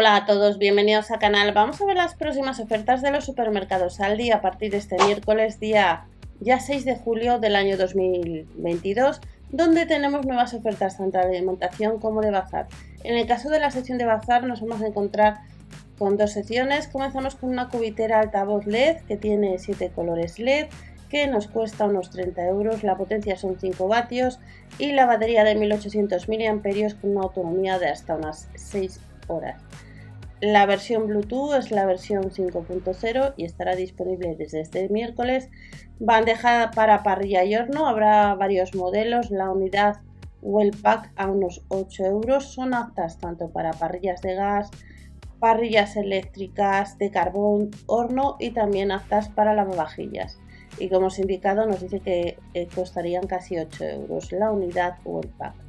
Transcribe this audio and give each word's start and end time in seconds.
Hola 0.00 0.14
a 0.14 0.26
todos, 0.26 0.58
bienvenidos 0.58 1.10
al 1.10 1.18
canal. 1.18 1.52
Vamos 1.52 1.80
a 1.80 1.84
ver 1.84 1.96
las 1.96 2.14
próximas 2.14 2.60
ofertas 2.60 3.02
de 3.02 3.10
los 3.10 3.24
supermercados 3.24 3.98
Aldi 3.98 4.30
a 4.30 4.40
partir 4.40 4.70
de 4.70 4.76
este 4.76 4.96
miércoles, 5.04 5.58
día 5.58 6.06
ya 6.38 6.60
6 6.60 6.84
de 6.84 6.94
julio 6.94 7.40
del 7.40 7.56
año 7.56 7.76
2022, 7.76 9.20
donde 9.50 9.86
tenemos 9.86 10.24
nuevas 10.24 10.54
ofertas 10.54 10.98
tanto 10.98 11.18
de 11.18 11.24
alimentación 11.24 11.98
como 11.98 12.20
de 12.20 12.30
bazar. 12.30 12.68
En 13.02 13.16
el 13.16 13.26
caso 13.26 13.50
de 13.50 13.58
la 13.58 13.72
sección 13.72 13.98
de 13.98 14.04
bazar 14.04 14.44
nos 14.44 14.60
vamos 14.60 14.82
a 14.82 14.86
encontrar 14.86 15.40
con 15.98 16.16
dos 16.16 16.30
secciones. 16.30 16.86
Comenzamos 16.86 17.34
con 17.34 17.50
una 17.50 17.68
cubitera 17.68 18.20
altavoz 18.20 18.66
LED 18.66 18.98
que 19.08 19.16
tiene 19.16 19.58
7 19.58 19.90
colores 19.92 20.38
LED 20.38 20.68
que 21.10 21.26
nos 21.26 21.48
cuesta 21.48 21.86
unos 21.86 22.10
30 22.10 22.46
euros, 22.46 22.84
la 22.84 22.96
potencia 22.96 23.36
son 23.36 23.58
5 23.58 23.88
vatios 23.88 24.38
y 24.78 24.92
la 24.92 25.06
batería 25.06 25.42
de 25.42 25.56
1800 25.56 26.28
mAh 26.28 27.00
con 27.00 27.10
una 27.10 27.22
autonomía 27.22 27.80
de 27.80 27.88
hasta 27.88 28.14
unas 28.14 28.48
6 28.54 29.00
horas. 29.26 29.60
La 30.40 30.66
versión 30.66 31.08
Bluetooth 31.08 31.54
es 31.54 31.72
la 31.72 31.84
versión 31.84 32.30
5.0 32.30 33.34
y 33.36 33.44
estará 33.44 33.74
disponible 33.74 34.36
desde 34.36 34.60
este 34.60 34.88
miércoles. 34.88 35.50
Bandeja 35.98 36.70
para 36.76 37.02
parrilla 37.02 37.42
y 37.42 37.56
horno, 37.56 37.88
habrá 37.88 38.36
varios 38.36 38.72
modelos. 38.76 39.32
La 39.32 39.50
unidad 39.50 39.96
Well 40.40 40.76
Pack 40.80 41.10
a 41.16 41.26
unos 41.26 41.64
8 41.66 42.04
euros. 42.04 42.52
Son 42.52 42.72
aptas 42.72 43.18
tanto 43.18 43.50
para 43.50 43.72
parrillas 43.72 44.22
de 44.22 44.34
gas, 44.34 44.70
parrillas 45.40 45.96
eléctricas, 45.96 46.98
de 46.98 47.10
carbón, 47.10 47.70
horno 47.86 48.36
y 48.38 48.50
también 48.50 48.92
aptas 48.92 49.28
para 49.28 49.54
lavavajillas. 49.54 50.38
Y 50.78 50.88
como 50.88 51.06
os 51.06 51.18
he 51.18 51.22
indicado, 51.22 51.66
nos 51.66 51.80
dice 51.80 51.98
que 51.98 52.38
eh, 52.54 52.68
costarían 52.72 53.26
casi 53.26 53.58
8 53.58 53.84
euros 53.84 54.30
la 54.30 54.52
unidad 54.52 54.98
Well 55.04 55.28
Pack. 55.36 55.67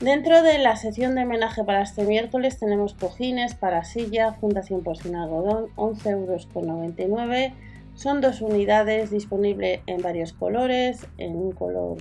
Dentro 0.00 0.42
de 0.42 0.58
la 0.58 0.76
sección 0.76 1.14
de 1.14 1.22
homenaje 1.22 1.64
para 1.64 1.80
este 1.80 2.04
miércoles 2.04 2.58
tenemos 2.58 2.92
cojines 2.92 3.54
para 3.54 3.82
silla, 3.82 4.34
fundación 4.34 4.84
sin 5.02 5.16
algodón, 5.16 5.68
11,99 5.76 6.98
euros. 7.00 7.52
Son 7.94 8.20
dos 8.20 8.42
unidades 8.42 9.10
disponibles 9.10 9.80
en 9.86 10.02
varios 10.02 10.34
colores, 10.34 11.06
en 11.16 11.34
un 11.34 11.52
color 11.52 11.96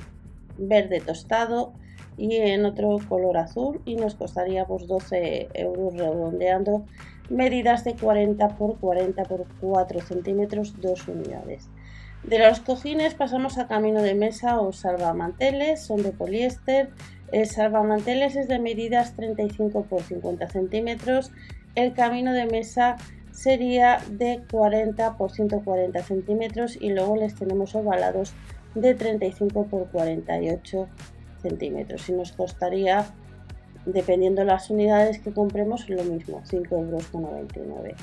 verde 0.58 1.00
tostado 1.00 1.72
y 2.18 2.36
en 2.36 2.66
otro 2.66 2.98
color 3.08 3.38
azul 3.38 3.82
y 3.86 3.96
nos 3.96 4.16
costaría 4.16 4.66
12 4.66 4.88
pues, 4.88 5.22
euros 5.54 5.94
redondeando 5.94 6.84
medidas 7.30 7.86
de 7.86 7.96
40 7.96 8.58
por 8.58 8.78
40 8.78 9.24
por 9.24 9.46
4 9.62 10.02
centímetros, 10.02 10.82
dos 10.82 11.08
unidades. 11.08 11.70
De 12.24 12.40
los 12.40 12.60
cojines 12.60 13.14
pasamos 13.14 13.58
a 13.58 13.68
camino 13.68 14.02
de 14.02 14.16
mesa 14.16 14.60
o 14.60 14.74
salvamanteles, 14.74 15.82
son 15.86 16.04
de 16.04 16.12
poliéster 16.12 16.90
el 17.32 17.48
salvamanteles 17.48 18.36
es 18.36 18.48
de 18.48 18.60
medidas 18.60 19.16
35 19.16 19.84
por 19.84 20.02
50 20.02 20.50
centímetros. 20.50 21.32
El 21.76 21.94
camino 21.94 22.34
de 22.34 22.46
mesa 22.46 22.98
sería 23.32 24.00
de 24.10 24.44
40 24.50 25.18
por 25.18 25.32
140 25.32 26.02
centímetros 26.04 26.78
y 26.80 26.92
luego 26.92 27.18
les 27.18 27.36
tenemos 27.36 27.76
ovalados 27.76 28.34
de 28.76 28.94
35 28.94 29.66
por 29.66 29.90
48 29.90 30.88
centímetros. 31.42 32.08
Y 32.10 32.14
nos 32.14 32.32
costaría 32.32 33.06
dependiendo 33.86 34.42
de 34.42 34.48
las 34.48 34.70
unidades 34.70 35.20
que 35.20 35.32
compremos 35.32 35.90
lo 35.90 36.04
mismo 36.04 36.42
5,99 36.44 36.70
euros 36.72 38.02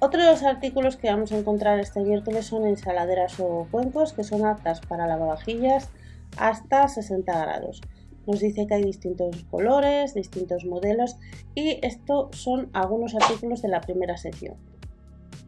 otros 0.00 0.44
artículos 0.44 0.96
que 0.96 1.10
vamos 1.10 1.32
a 1.32 1.38
encontrar 1.38 1.80
este 1.80 2.00
miércoles 2.00 2.46
son 2.46 2.66
ensaladeras 2.66 3.40
o 3.40 3.66
cuencos 3.68 4.12
que 4.12 4.22
son 4.22 4.46
aptas 4.46 4.80
para 4.80 5.08
lavavajillas 5.08 5.90
hasta 6.36 6.86
60 6.86 7.36
grados 7.36 7.80
nos 8.28 8.40
dice 8.40 8.66
que 8.66 8.74
hay 8.74 8.82
distintos 8.84 9.44
colores, 9.50 10.12
distintos 10.12 10.66
modelos 10.66 11.16
y 11.54 11.78
estos 11.82 12.36
son 12.36 12.68
algunos 12.74 13.14
artículos 13.14 13.62
de 13.62 13.68
la 13.68 13.80
primera 13.80 14.18
sección. 14.18 14.54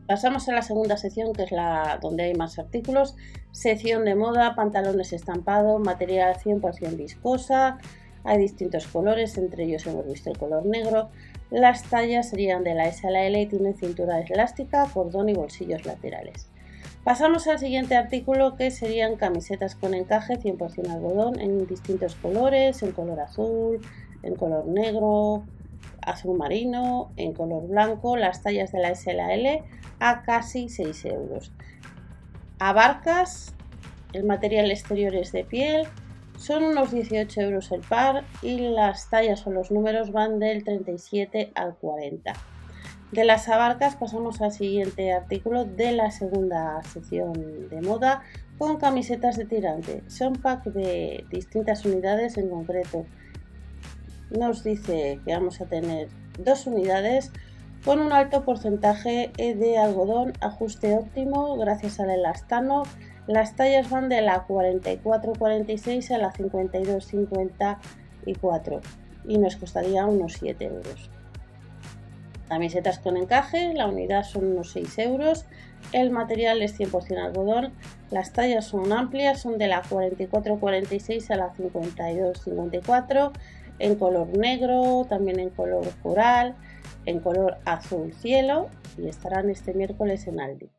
Pasamos 0.09 0.49
a 0.49 0.53
la 0.53 0.63
segunda 0.63 0.97
sección, 0.97 1.35
que 1.35 1.43
es 1.43 1.53
la 1.53 1.99
donde 2.01 2.25
hay 2.25 2.35
más 2.35 2.59
artículos. 2.59 3.15
Sección 3.53 4.07
de 4.07 4.15
moda, 4.15 4.55
pantalones 4.57 5.13
estampados, 5.13 5.79
material 5.79 6.35
100% 6.37 6.97
viscosa. 6.97 7.79
Hay 8.25 8.39
distintos 8.39 8.87
colores, 8.87 9.37
entre 9.37 9.65
ellos 9.65 9.87
hemos 9.87 10.07
visto 10.07 10.31
el 10.31 10.39
color 10.39 10.65
negro. 10.65 11.11
Las 11.51 11.85
tallas 11.85 12.31
serían 12.31 12.65
de 12.65 12.75
la 12.75 12.89
S 12.89 13.07
a 13.07 13.11
la 13.11 13.25
L 13.25 13.41
y 13.41 13.47
tienen 13.47 13.77
cintura 13.77 14.21
elástica, 14.21 14.89
cordón 14.93 15.29
y 15.29 15.35
bolsillos 15.35 15.85
laterales. 15.85 16.49
Pasamos 17.05 17.47
al 17.49 17.59
siguiente 17.59 17.97
artículo 17.97 18.57
que 18.57 18.71
serían 18.71 19.17
camisetas 19.17 19.75
con 19.75 19.95
encaje 19.95 20.39
100% 20.39 20.91
algodón 20.91 21.41
en 21.41 21.67
distintos 21.67 22.15
colores, 22.15 22.83
en 22.83 22.93
color 22.93 23.21
azul, 23.21 23.81
en 24.23 24.35
color 24.37 24.67
negro, 24.67 25.45
azul 26.03 26.37
marino, 26.37 27.11
en 27.17 27.33
color 27.33 27.67
blanco, 27.69 28.19
las 28.19 28.43
tallas 28.43 28.71
de 28.73 28.81
la 28.81 28.91
S 28.91 29.65
a 29.99 30.23
casi 30.23 30.69
6 30.69 31.05
euros. 31.07 31.53
Abarcas, 32.59 33.55
el 34.13 34.25
material 34.25 34.71
exterior 34.71 35.15
es 35.15 35.33
de 35.33 35.45
piel, 35.45 35.87
son 36.37 36.65
unos 36.65 36.91
18 36.91 37.41
euros 37.41 37.73
el 37.73 37.81
par 37.81 38.25
y 38.43 38.59
las 38.59 39.09
tallas 39.09 39.47
o 39.47 39.51
los 39.51 39.71
números 39.71 40.13
van 40.13 40.39
del 40.39 40.65
37 40.65 41.53
al 41.55 41.77
40. 41.77 42.35
De 43.13 43.25
las 43.25 43.49
abarcas 43.49 43.97
pasamos 43.97 44.41
al 44.41 44.53
siguiente 44.53 45.13
artículo 45.13 45.65
de 45.65 45.91
la 45.91 46.13
segunda 46.13 46.81
sección 46.85 47.69
de 47.69 47.81
moda 47.81 48.23
con 48.57 48.77
camisetas 48.77 49.37
de 49.37 49.47
tirante. 49.47 50.05
Son 50.07 50.35
pack 50.35 50.67
de 50.67 51.25
distintas 51.29 51.85
unidades 51.85 52.39
en 52.39 52.49
concreto. 52.49 53.05
Nos 54.31 54.63
dice 54.63 55.19
que 55.25 55.35
vamos 55.35 55.61
a 55.61 55.67
tener 55.67 56.07
dos 56.39 56.69
unidades 56.69 57.33
con 57.85 57.99
un 57.99 58.13
alto 58.13 58.45
porcentaje 58.45 59.33
de 59.37 59.79
algodón, 59.79 60.35
ajuste 60.41 60.95
óptimo 60.95 61.57
gracias 61.57 61.99
al 61.99 62.11
elastano. 62.11 62.85
Las 63.27 63.57
tallas 63.57 63.91
van 63.91 64.09
de 64.09 64.23
la 64.23 64.47
44-46 64.47 66.15
a 66.15 66.19
la 66.19 66.33
52-54 66.33 68.81
y 69.27 69.39
nos 69.39 69.57
costaría 69.57 70.07
unos 70.07 70.35
7 70.35 70.65
euros. 70.65 71.11
Camisetas 72.51 72.99
con 72.99 73.17
encaje, 73.17 73.73
la 73.75 73.87
unidad 73.87 74.25
son 74.25 74.45
unos 74.45 74.73
6 74.73 74.99
euros. 74.99 75.47
El 75.93 76.11
material 76.11 76.63
es 76.63 76.77
100% 76.81 77.25
algodón. 77.25 77.73
Las 78.11 78.33
tallas 78.33 78.65
son 78.65 78.93
amplias, 78.93 79.41
son 79.41 79.57
de 79.57 79.69
la 79.69 79.85
44-46 79.85 81.31
a 81.31 81.37
la 81.37 81.55
52-54 81.55 83.31
en 83.79 83.95
color 83.95 84.37
negro, 84.37 85.07
también 85.09 85.39
en 85.39 85.51
color 85.51 85.87
coral, 86.03 86.57
en 87.07 87.21
color 87.21 87.59
azul 87.65 88.13
cielo 88.15 88.69
y 88.99 89.07
estarán 89.07 89.49
este 89.49 89.73
miércoles 89.73 90.27
en 90.27 90.41
Aldi. 90.41 90.71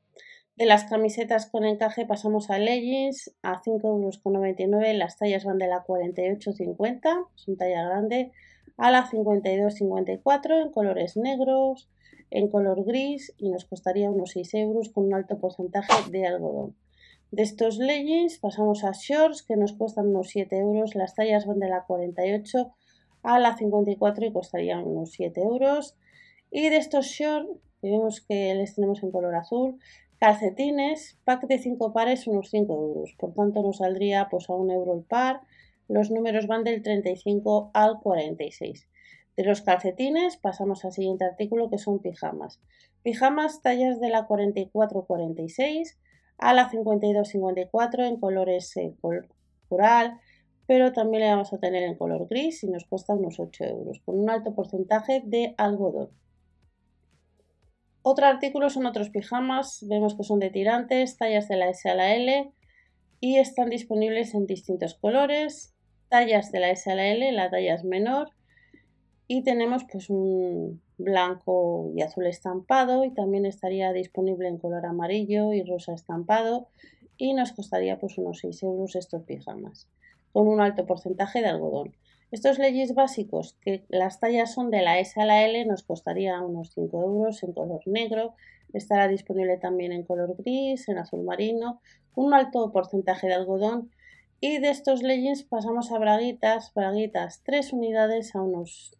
De 0.57 0.65
las 0.65 0.83
camisetas 0.83 1.45
con 1.45 1.63
encaje 1.63 2.05
pasamos 2.05 2.49
a 2.49 2.59
leggings 2.59 3.33
a 3.43 3.61
5,99 3.61 4.59
euros. 4.59 4.95
Las 4.95 5.15
tallas 5.15 5.45
van 5.45 5.57
de 5.57 5.67
la 5.67 5.85
48-50, 5.85 7.27
son 7.35 7.55
talla 7.55 7.85
grande, 7.85 8.33
a 8.81 8.89
la 8.89 9.07
52-54 9.07 10.59
en 10.59 10.71
colores 10.71 11.15
negros, 11.15 11.87
en 12.31 12.47
color 12.47 12.83
gris 12.83 13.31
y 13.37 13.49
nos 13.49 13.65
costaría 13.65 14.09
unos 14.09 14.31
6 14.31 14.55
euros 14.55 14.89
con 14.89 15.05
un 15.05 15.13
alto 15.13 15.37
porcentaje 15.37 16.09
de 16.09 16.25
algodón. 16.25 16.75
De 17.29 17.43
estos 17.43 17.77
leggings 17.77 18.39
pasamos 18.39 18.83
a 18.83 18.93
shorts 18.93 19.43
que 19.43 19.55
nos 19.55 19.73
cuestan 19.73 20.07
unos 20.07 20.29
7 20.29 20.57
euros, 20.57 20.95
las 20.95 21.13
tallas 21.13 21.45
van 21.45 21.59
de 21.59 21.69
la 21.69 21.83
48 21.83 22.73
a 23.21 23.37
la 23.37 23.55
54 23.55 24.25
y 24.25 24.33
costarían 24.33 24.83
unos 24.83 25.11
7 25.11 25.39
euros. 25.41 25.95
Y 26.49 26.67
de 26.69 26.77
estos 26.77 27.05
shorts, 27.05 27.51
que 27.81 27.91
vemos 27.91 28.21
que 28.21 28.55
les 28.55 28.73
tenemos 28.73 29.03
en 29.03 29.11
color 29.11 29.35
azul, 29.35 29.77
calcetines, 30.19 31.19
pack 31.23 31.45
de 31.45 31.59
5 31.59 31.93
pares 31.93 32.25
unos 32.25 32.49
5 32.49 32.73
euros, 32.73 33.13
por 33.19 33.35
tanto 33.35 33.61
nos 33.61 33.77
saldría 33.77 34.27
pues 34.31 34.49
a 34.49 34.53
1 34.53 34.73
euro 34.73 34.95
el 34.95 35.03
par 35.03 35.41
los 35.91 36.09
números 36.09 36.47
van 36.47 36.63
del 36.63 36.81
35 36.81 37.71
al 37.73 37.99
46. 37.99 38.87
De 39.35 39.43
los 39.43 39.61
calcetines 39.61 40.37
pasamos 40.37 40.85
al 40.85 40.93
siguiente 40.93 41.25
artículo 41.25 41.69
que 41.69 41.77
son 41.77 41.99
pijamas. 41.99 42.61
Pijamas 43.03 43.61
tallas 43.61 43.99
de 43.99 44.09
la 44.09 44.25
44-46 44.25 45.97
a 46.37 46.53
la 46.53 46.69
52-54 46.69 48.07
en 48.07 48.17
colores 48.17 48.75
eh, 48.77 48.95
coral, 49.67 50.19
pero 50.65 50.93
también 50.93 51.23
le 51.23 51.29
vamos 51.29 51.51
a 51.51 51.57
tener 51.57 51.83
en 51.83 51.97
color 51.97 52.27
gris 52.29 52.63
y 52.63 52.69
nos 52.69 52.85
cuesta 52.85 53.13
unos 53.13 53.39
8 53.39 53.65
euros, 53.65 53.99
con 54.05 54.17
un 54.17 54.29
alto 54.29 54.55
porcentaje 54.55 55.21
de 55.25 55.55
algodón. 55.57 56.09
Otro 58.01 58.27
artículo 58.27 58.69
son 58.69 58.85
otros 58.85 59.09
pijamas, 59.09 59.85
vemos 59.87 60.15
que 60.15 60.23
son 60.23 60.39
de 60.39 60.49
tirantes, 60.51 61.17
tallas 61.17 61.49
de 61.49 61.57
la 61.57 61.69
S 61.69 61.89
a 61.89 61.95
la 61.95 62.15
L 62.15 62.53
y 63.19 63.37
están 63.37 63.69
disponibles 63.69 64.33
en 64.33 64.47
distintos 64.47 64.95
colores, 64.95 65.70
tallas 66.11 66.51
de 66.51 66.59
la 66.59 66.69
S 66.69 66.91
a 66.91 66.95
la 66.95 67.07
L, 67.07 67.31
la 67.31 67.49
talla 67.49 67.73
es 67.73 67.83
menor 67.83 68.29
y 69.27 69.43
tenemos 69.43 69.85
pues 69.89 70.09
un 70.09 70.81
blanco 70.97 71.89
y 71.95 72.01
azul 72.01 72.27
estampado 72.27 73.05
y 73.05 73.11
también 73.11 73.45
estaría 73.45 73.93
disponible 73.93 74.49
en 74.49 74.57
color 74.57 74.85
amarillo 74.85 75.53
y 75.53 75.63
rosa 75.63 75.93
estampado 75.93 76.67
y 77.17 77.33
nos 77.33 77.53
costaría 77.53 77.97
pues 77.97 78.17
unos 78.17 78.39
6 78.39 78.61
euros 78.63 78.95
estos 78.95 79.23
pijamas 79.23 79.87
con 80.33 80.47
un 80.47 80.59
alto 80.61 80.85
porcentaje 80.85 81.39
de 81.39 81.47
algodón. 81.47 81.95
Estos 82.31 82.59
leyes 82.59 82.93
básicos, 82.93 83.57
que 83.61 83.83
las 83.89 84.19
tallas 84.19 84.53
son 84.53 84.69
de 84.69 84.81
la 84.81 84.99
S 84.99 85.19
a 85.19 85.25
la 85.25 85.45
L, 85.45 85.65
nos 85.65 85.83
costaría 85.83 86.41
unos 86.41 86.71
5 86.73 87.03
euros 87.03 87.43
en 87.43 87.51
color 87.51 87.81
negro. 87.85 88.35
Estará 88.73 89.09
disponible 89.09 89.57
también 89.57 89.91
en 89.91 90.03
color 90.03 90.35
gris, 90.37 90.87
en 90.87 90.97
azul 90.97 91.23
marino, 91.23 91.81
un 92.15 92.33
alto 92.33 92.71
porcentaje 92.71 93.27
de 93.27 93.33
algodón. 93.33 93.91
Y 94.43 94.57
de 94.57 94.71
estos 94.71 95.03
leggings 95.03 95.43
pasamos 95.43 95.91
a 95.91 95.99
braguitas, 95.99 96.73
braguitas 96.73 97.43
3 97.43 97.73
unidades 97.73 98.33
a 98.35 98.41
unos 98.41 98.97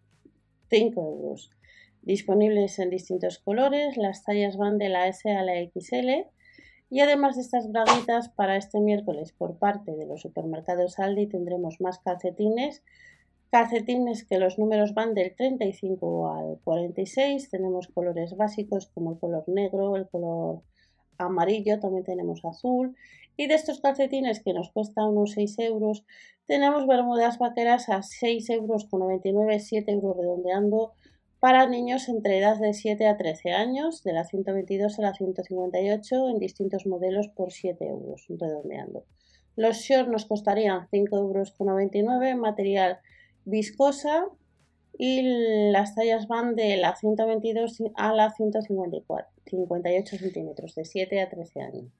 5 0.69 1.01
euros. 1.01 1.49
Disponibles 2.03 2.77
en 2.77 2.91
distintos 2.91 3.39
colores, 3.39 3.97
las 3.97 4.23
tallas 4.23 4.55
van 4.55 4.77
de 4.77 4.89
la 4.89 5.07
S 5.07 5.31
a 5.31 5.41
la 5.41 5.53
XL. 5.53 6.29
Y 6.91 6.99
además 6.99 7.38
de 7.38 7.41
estas 7.41 7.71
braguitas, 7.71 8.29
para 8.29 8.55
este 8.55 8.81
miércoles 8.81 9.31
por 9.31 9.57
parte 9.57 9.95
de 9.95 10.05
los 10.05 10.21
supermercados 10.21 10.99
Aldi 10.99 11.25
tendremos 11.25 11.81
más 11.81 11.97
calcetines. 11.97 12.83
Calcetines 13.49 14.23
que 14.23 14.38
los 14.38 14.59
números 14.59 14.93
van 14.93 15.15
del 15.15 15.35
35 15.35 16.35
al 16.35 16.59
46. 16.63 17.49
Tenemos 17.49 17.88
colores 17.88 18.38
básicos 18.38 18.91
como 18.93 19.13
el 19.13 19.19
color 19.19 19.45
negro, 19.47 19.95
el 19.95 20.07
color 20.07 20.61
amarillo, 21.18 21.80
también 21.80 22.04
tenemos 22.04 22.44
azul. 22.46 22.96
Y 23.38 23.48
de 23.48 23.56
estos 23.56 23.80
calcetines 23.80 24.42
que 24.44 24.54
nos 24.54 24.72
cuesta 24.72 25.06
unos 25.06 25.31
6 25.31 25.60
euros, 25.60 26.04
tenemos 26.46 26.86
bermudas 26.86 27.40
vaqueras 27.40 27.90
a 27.90 28.02
6 28.04 28.50
euros 28.50 28.86
con 28.86 29.00
99, 29.00 29.60
7 29.60 29.92
euros 29.92 30.18
redondeando 30.18 30.94
para 31.40 31.66
niños 31.66 32.08
entre 32.08 32.38
edad 32.38 32.60
de 32.60 32.74
7 32.74 33.08
a 33.08 33.18
13 33.18 33.52
años, 33.52 34.04
de 34.04 34.13
la 34.13 34.25
122 34.25 35.00
a 35.00 35.02
la 35.02 35.13
158, 35.13 36.30
en 36.30 36.38
distintos 36.38 36.86
modelos 36.86 37.30
por 37.30 37.52
7 37.52 37.84
euros, 37.88 38.25
redondeando. 38.30 39.06
Los 39.56 39.78
shorts 39.78 40.12
nos 40.12 40.25
costarían 40.25 40.88
5 40.92 41.18
euros 41.18 41.52
con 41.52 41.68
99, 41.68 42.36
material 42.36 43.00
viscosa 43.44 44.28
y 44.97 45.21
las 45.71 45.95
tallas 45.95 46.27
van 46.27 46.55
de 46.55 46.77
la 46.77 46.95
122 46.95 47.83
a 47.95 48.13
la 48.13 48.29
154, 48.29 49.27
58 49.45 50.17
centímetros, 50.17 50.75
de 50.75 50.85
7 50.85 51.21
a 51.21 51.29
13 51.29 51.61
años. 51.61 51.91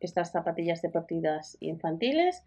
Estas 0.00 0.32
zapatillas 0.32 0.82
deportivas 0.82 1.56
infantiles 1.60 2.42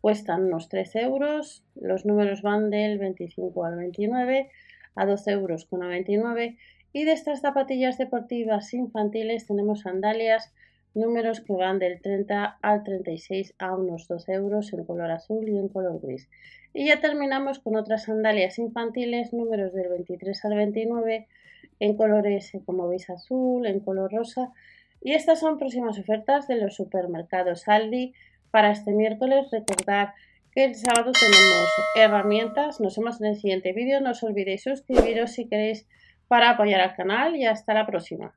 cuestan 0.00 0.44
unos 0.44 0.68
13 0.68 1.00
euros, 1.02 1.64
los 1.74 2.04
números 2.04 2.42
van 2.42 2.70
del 2.70 2.98
25 2.98 3.64
al 3.64 3.76
29 3.76 4.50
a 4.94 5.06
12 5.06 5.30
euros 5.32 5.64
con 5.64 5.80
99 5.80 6.56
y 6.92 7.04
de 7.04 7.12
estas 7.12 7.40
zapatillas 7.40 7.98
deportivas 7.98 8.72
infantiles 8.72 9.46
tenemos 9.46 9.80
sandalias 9.80 10.52
números 10.96 11.40
que 11.40 11.52
van 11.52 11.78
del 11.78 12.00
30 12.00 12.58
al 12.60 12.82
36 12.82 13.54
a 13.58 13.74
unos 13.76 14.08
12 14.08 14.32
euros 14.32 14.72
en 14.72 14.84
color 14.84 15.10
azul 15.10 15.48
y 15.48 15.56
en 15.56 15.68
color 15.68 16.00
gris. 16.02 16.28
Y 16.72 16.86
ya 16.86 17.00
terminamos 17.00 17.58
con 17.58 17.76
otras 17.76 18.04
sandalias 18.04 18.58
infantiles 18.58 19.32
números 19.32 19.72
del 19.72 19.88
23 19.88 20.44
al 20.44 20.54
29 20.56 21.28
en 21.78 21.96
colores 21.96 22.52
como 22.64 22.88
veis 22.88 23.08
azul, 23.10 23.66
en 23.66 23.80
color 23.80 24.12
rosa 24.12 24.52
y 25.02 25.12
estas 25.12 25.40
son 25.40 25.58
próximas 25.58 25.98
ofertas 25.98 26.48
de 26.48 26.56
los 26.56 26.74
supermercados 26.74 27.68
Aldi 27.68 28.14
para 28.50 28.70
este 28.70 28.92
miércoles. 28.92 29.46
Recordar 29.52 30.14
el 30.56 30.74
sábado 30.74 31.12
tenemos 31.12 31.68
herramientas. 31.94 32.80
Nos 32.80 32.96
vemos 32.96 33.20
en 33.20 33.26
el 33.26 33.36
siguiente 33.36 33.72
vídeo. 33.72 34.00
No 34.00 34.12
os 34.12 34.22
olvidéis 34.22 34.62
suscribiros 34.62 35.32
si 35.32 35.48
queréis 35.48 35.86
para 36.28 36.50
apoyar 36.50 36.80
al 36.80 36.96
canal 36.96 37.36
y 37.36 37.44
hasta 37.44 37.74
la 37.74 37.86
próxima. 37.86 38.34